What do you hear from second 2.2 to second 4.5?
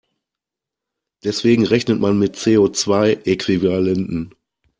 CO-zwei-Äquivalenten.